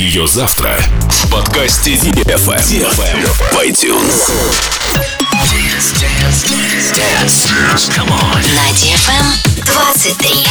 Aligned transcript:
ее 0.00 0.26
завтра 0.26 0.78
в 1.10 1.28
подкасте 1.28 1.92
DFM, 1.92 2.16
в 2.38 2.48
iTunes. 3.62 4.32
На 8.54 8.70
DFM 8.72 9.26
23. 9.62 10.46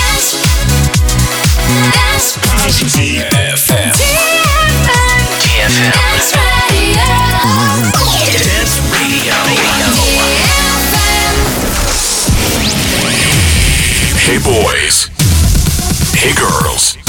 Dance. 1.89 2.37
DFM. 2.95 3.91
DFM. 5.41 5.93
Dance 5.97 6.31
Radio. 6.69 7.07
Dance 8.45 8.77
Radio. 8.93 9.33
Hey 14.15 14.37
boys. 14.37 15.09
Hey 16.13 16.33
girls. 16.35 17.08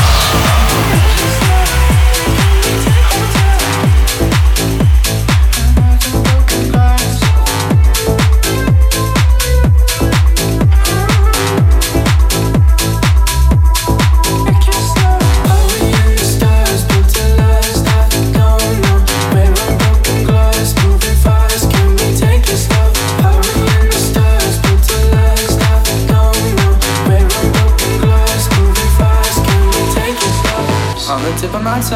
All 31.81 31.89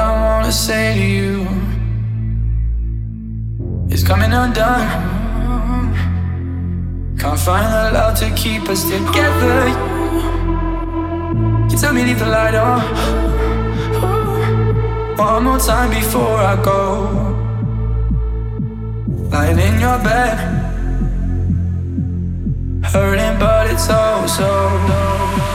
I 0.00 0.10
wanna 0.24 0.48
say 0.50 0.94
to 0.94 1.04
you 1.04 1.46
is 3.90 4.02
coming 4.02 4.32
undone. 4.32 4.88
Can't 7.18 7.38
find 7.38 7.66
the 7.66 7.90
love 7.92 8.16
to 8.20 8.30
keep 8.34 8.70
us 8.70 8.84
together. 8.84 9.68
You 11.68 11.76
tell 11.76 11.92
me 11.92 12.04
leave 12.04 12.20
the 12.20 12.26
light 12.26 12.54
on. 12.54 12.80
One 15.18 15.44
more 15.44 15.58
time 15.58 15.90
before 15.90 16.38
I 16.38 16.56
go. 16.64 17.06
Lying 19.30 19.58
in 19.58 19.78
your 19.78 19.98
bed, 19.98 20.38
hurting, 22.82 23.38
but 23.38 23.66
it's 23.70 23.88
oh 23.90 24.26
so. 24.26 24.48
Are 24.48 25.51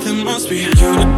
something 0.00 0.24
must 0.24 0.48
be 0.48 0.58
you. 0.58 1.17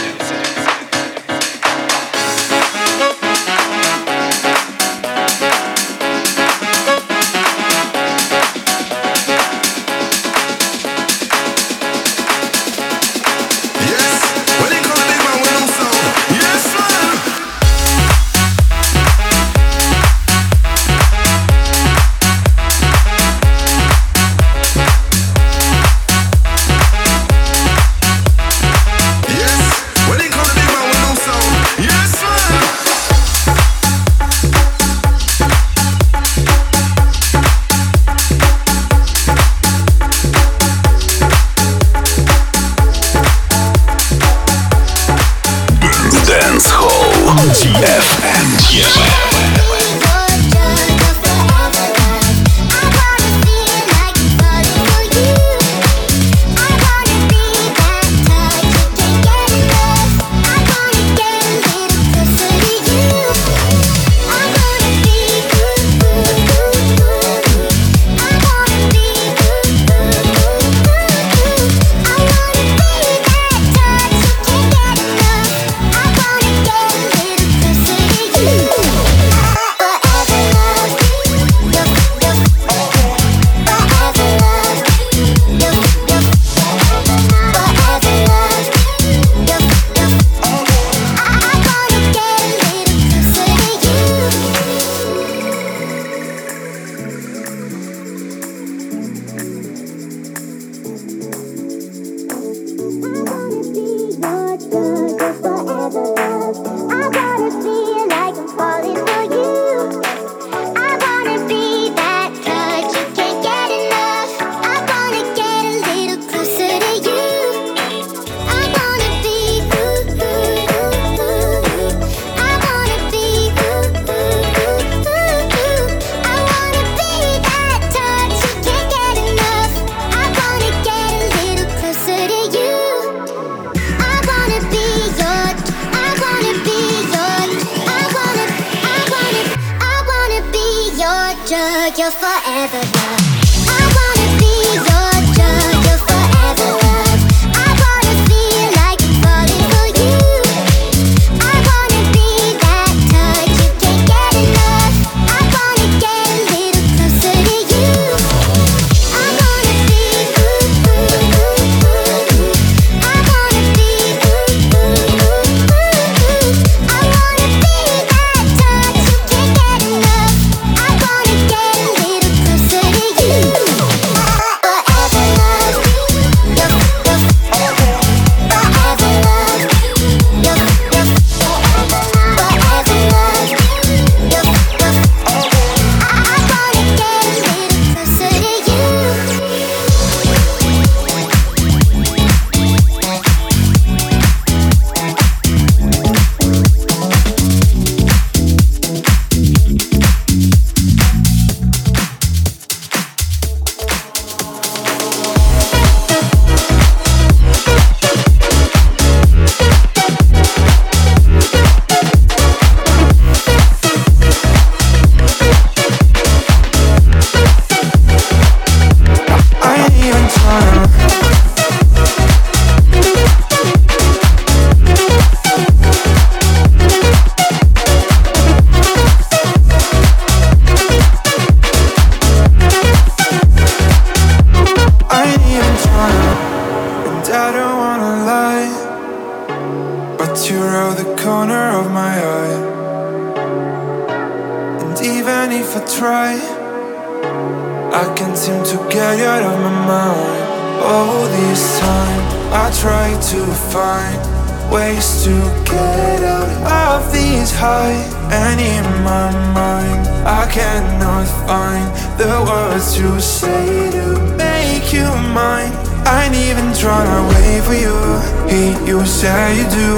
say 269.05 269.57
you 269.57 269.67
do? 269.69 269.91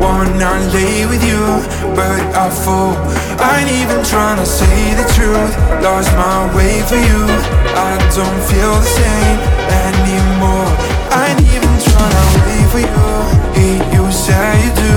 Wanna 0.00 0.52
lay 0.74 1.06
with 1.06 1.22
you, 1.22 1.42
but 1.94 2.20
I 2.34 2.50
fall 2.50 2.96
I 3.40 3.60
ain't 3.60 3.70
even 3.70 4.00
tryna 4.02 4.46
say 4.46 4.94
the 4.98 5.06
truth. 5.14 5.52
Lost 5.82 6.10
my 6.14 6.38
way 6.56 6.82
for 6.90 6.96
you. 6.96 7.22
I 7.74 7.94
don't 8.16 8.40
feel 8.50 8.74
the 8.74 8.90
same 9.00 9.38
anymore. 9.86 10.70
I 11.14 11.30
ain't 11.30 11.46
even 11.54 11.74
tryna 11.86 12.24
wait 12.46 12.66
for 12.72 12.82
you. 12.90 13.06
Hate 13.58 13.86
you, 13.94 14.04
say 14.10 14.50
you 14.64 14.72
do. 14.86 14.96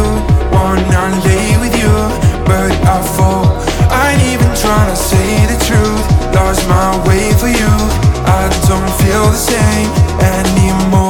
Wanna 0.53 1.05
lay 1.26 1.57
with 1.62 1.76
you, 1.82 1.93
but 2.49 2.72
I 2.95 2.97
fall 3.16 3.45
I 3.91 4.14
ain't 4.14 4.24
even 4.34 4.51
tryna 4.64 4.95
say 4.95 5.45
the 5.51 5.57
truth. 5.68 6.03
Lost 6.34 6.68
my 6.68 6.89
way 7.07 7.32
for 7.41 7.51
you. 7.62 7.74
I 8.26 8.43
don't 8.68 8.91
feel 9.01 9.26
the 9.30 9.41
same 9.51 9.89
anymore. 10.20 11.01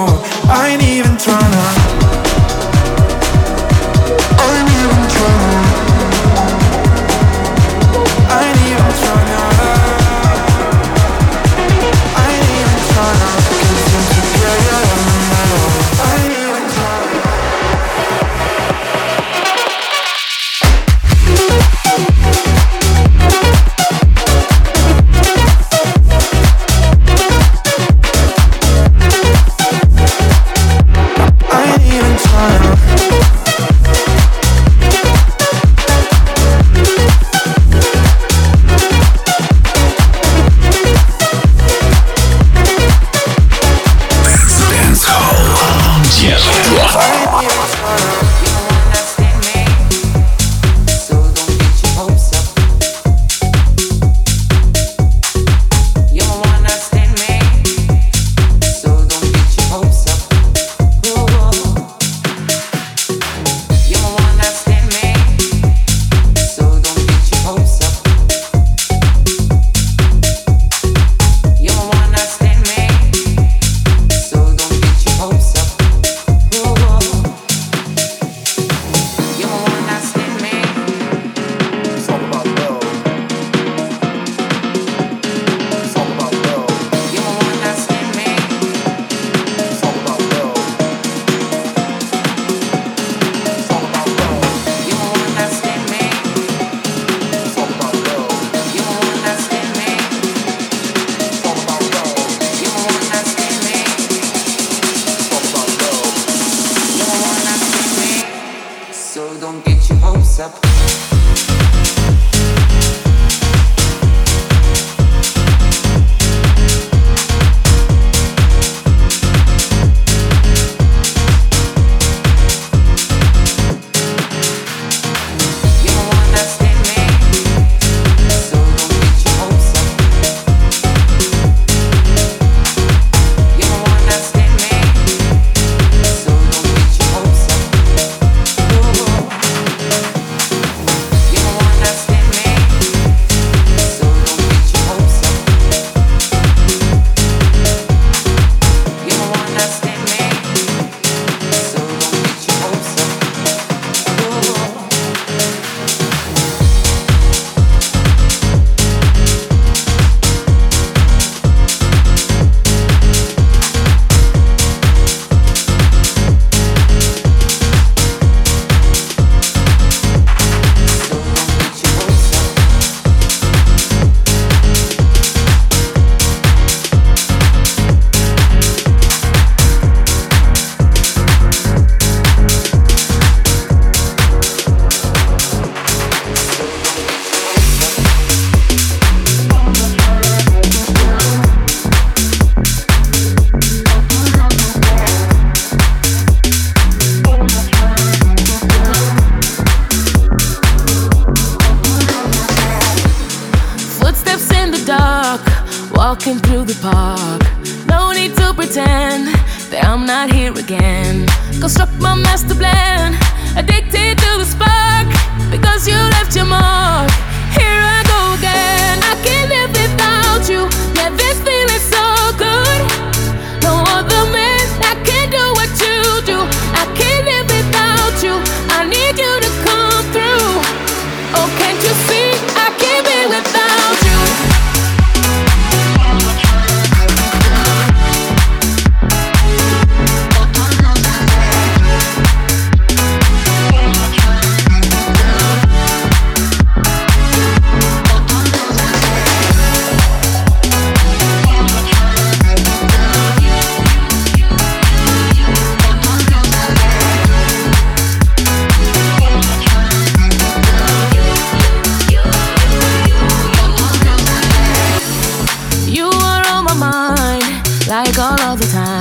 Fly 267.92 268.04
away 268.04 268.56
the 268.56 268.68
me 268.74 269.01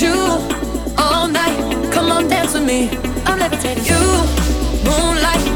You 0.00 0.10
Come 1.92 2.10
on, 2.10 2.26
dance 2.26 2.54
with 2.54 2.64
me. 2.64 2.88
Me 2.88 3.48
take 3.60 3.88
you. 3.88 4.02
For 4.84 5.53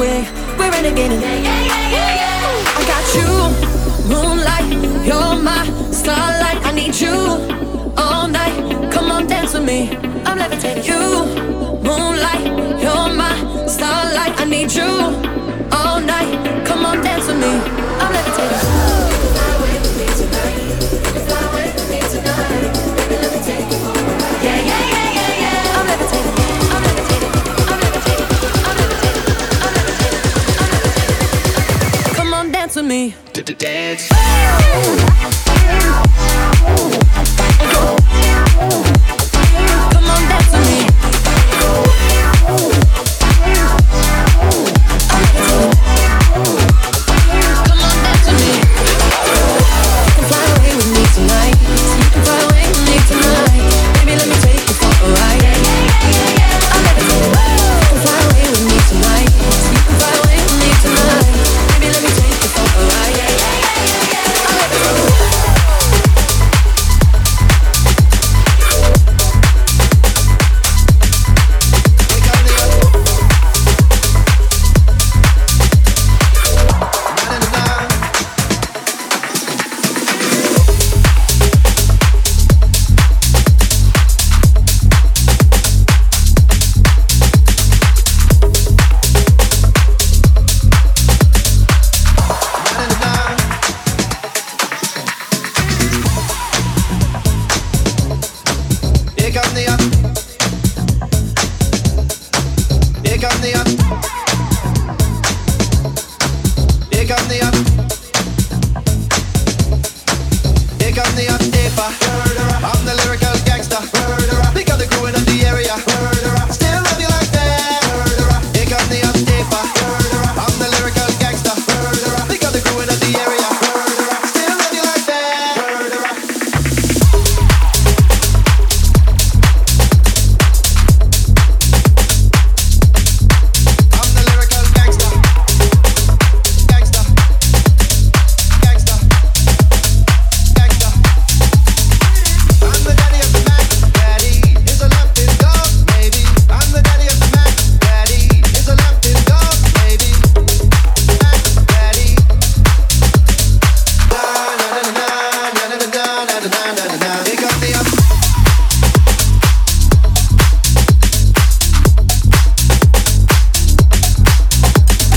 the 0.00 0.06
Milky 0.06 0.22
Way, 0.22 0.22
we're 0.58 0.70
renegading. 0.70 1.59